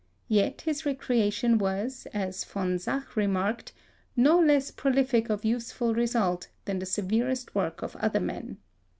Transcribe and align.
Yet 0.29 0.61
his 0.61 0.83
recreation 0.83 1.59
was, 1.59 2.07
as 2.11 2.43
Von 2.43 2.79
Zach 2.79 3.15
remarked, 3.15 3.71
no 4.15 4.39
less 4.39 4.71
prolific 4.71 5.29
of 5.29 5.45
useful 5.45 5.93
results 5.93 6.47
than 6.65 6.79
the 6.79 6.87
severest 6.87 7.53
work 7.53 7.83
of 7.83 7.95
other 7.97 8.19
men. 8.19 8.57